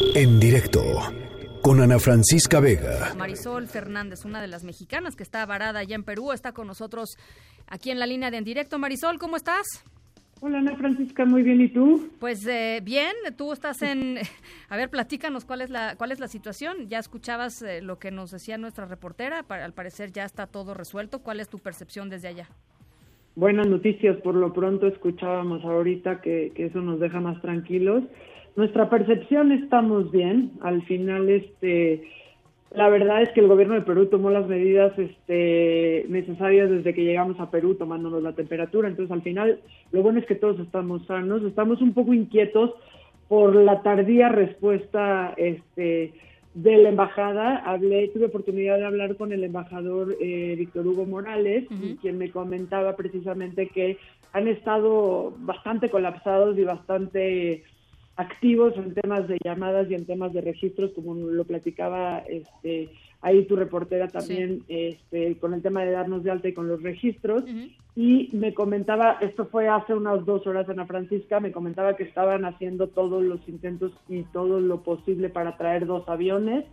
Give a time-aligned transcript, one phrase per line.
[0.00, 0.82] En directo
[1.60, 3.14] con Ana Francisca Vega.
[3.16, 7.16] Marisol Fernández, una de las mexicanas que está varada allá en Perú, está con nosotros
[7.66, 8.78] aquí en la línea de En directo.
[8.78, 9.66] Marisol, ¿cómo estás?
[10.40, 12.10] Hola Ana Francisca, muy bien, ¿y tú?
[12.20, 14.18] Pues eh, bien, tú estás en...
[14.68, 16.88] A ver, platícanos cuál es la, cuál es la situación.
[16.88, 21.24] Ya escuchabas eh, lo que nos decía nuestra reportera, al parecer ya está todo resuelto.
[21.24, 22.48] ¿Cuál es tu percepción desde allá?
[23.34, 28.04] Buenas noticias, por lo pronto escuchábamos ahorita que, que eso nos deja más tranquilos.
[28.56, 32.02] Nuestra percepción estamos bien, al final este
[32.70, 37.04] la verdad es que el gobierno de Perú tomó las medidas este, necesarias desde que
[37.04, 38.88] llegamos a Perú tomándonos la temperatura.
[38.88, 41.42] Entonces, al final, lo bueno es que todos estamos sanos.
[41.44, 42.74] Estamos un poco inquietos
[43.26, 46.12] por la tardía respuesta este,
[46.52, 47.56] de la embajada.
[47.56, 51.66] Hablé, tuve oportunidad de hablar con el embajador eh, Víctor Hugo Morales,
[52.02, 53.96] quien me comentaba precisamente que
[54.34, 57.62] han estado bastante colapsados y bastante
[58.18, 62.90] activos en temas de llamadas y en temas de registros, como lo platicaba este,
[63.20, 66.82] ahí tu reportera también, este, con el tema de darnos de alta y con los
[66.82, 67.44] registros.
[67.94, 72.44] Y me comentaba, esto fue hace unas dos horas, Ana Francisca, me comentaba que estaban
[72.44, 76.64] haciendo todos los intentos y todo lo posible para traer dos aviones,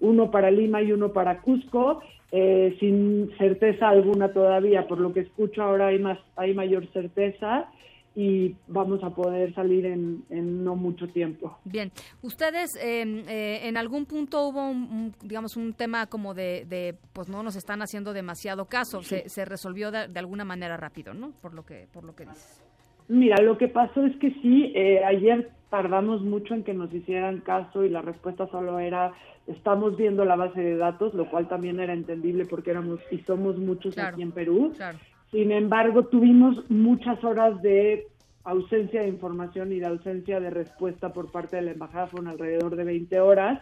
[0.00, 2.00] uno para Lima y uno para Cusco,
[2.32, 4.88] eh, sin certeza alguna todavía.
[4.88, 7.68] Por lo que escucho ahora hay, más, hay mayor certeza
[8.16, 10.24] y vamos a poder salir en,
[10.64, 11.58] no mucho tiempo.
[11.64, 17.28] Bien, ustedes em, eh, en algún punto hubo, un, digamos, un tema como de, pues
[17.28, 21.32] no nos están haciendo demasiado caso, se, se resolvió de, alguna manera rápido, ¿no?
[21.42, 22.64] Por lo que, por lo que dices.
[23.08, 27.40] Mira, lo que pasó es que sí, eh, ayer tardamos mucho en que nos hicieran
[27.40, 29.12] caso y la respuesta solo era
[29.46, 33.58] estamos viendo la base de datos, lo cual también era entendible porque éramos y somos
[33.58, 34.72] muchos aquí en Perú.
[34.74, 34.98] Claro.
[35.30, 38.06] Sin embargo, tuvimos muchas horas de
[38.44, 42.76] ausencia de información y de ausencia de respuesta por parte de la embajada, fueron alrededor
[42.76, 43.60] de 20 horas,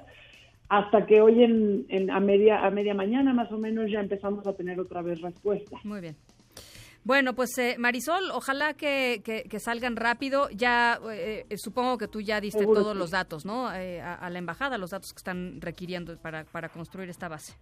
[0.69, 4.53] hasta que hoy en, a, media, a media mañana más o menos ya empezamos a
[4.53, 5.79] tener otra vez respuesta.
[5.84, 6.17] Muy bien.
[7.03, 10.49] Bueno, pues eh, Marisol, ojalá que, salgan rápido.
[10.50, 13.69] Ya eh, eh, supongo que tú ya diste todos los datos, ¿no?
[13.69, 17.55] a, a, la embajada, los datos que están requiriendo para, para construir esta base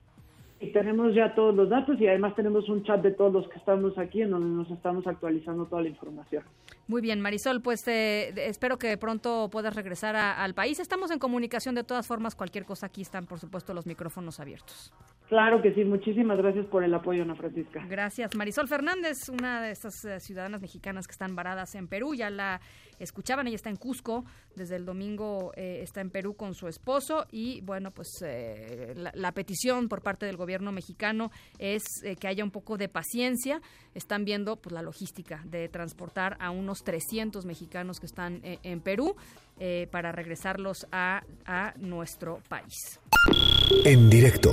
[0.62, 3.58] y tenemos ya todos los datos y además tenemos un chat de todos los que
[3.58, 6.44] estamos aquí en donde nos estamos actualizando toda la información.
[6.86, 10.78] Muy bien, Marisol, pues espero que pronto puedas regresar al país.
[10.78, 14.92] Estamos en comunicación de todas formas, cualquier cosa aquí están, por supuesto, los micrófonos abiertos.
[15.32, 17.82] Claro que sí, muchísimas gracias por el apoyo, Ana Francisca.
[17.88, 18.36] Gracias.
[18.36, 22.60] Marisol Fernández, una de estas eh, ciudadanas mexicanas que están varadas en Perú, ya la
[22.98, 27.24] escuchaban, ella está en Cusco, desde el domingo eh, está en Perú con su esposo
[27.32, 31.82] y bueno, pues eh, la, petición por parte del gobierno mexicano es
[32.20, 33.62] que haya un poco de paciencia.
[33.94, 39.16] Están viendo pues la logística de transportar a unos 300 mexicanos que están en Perú
[39.90, 43.00] para regresarlos a, a nuestro país.
[43.84, 44.52] En directo